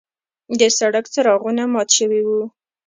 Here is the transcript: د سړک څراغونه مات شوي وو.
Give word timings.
د 0.59 0.61
سړک 0.77 1.05
څراغونه 1.13 1.63
مات 1.73 1.89
شوي 1.97 2.21
وو. 2.27 2.41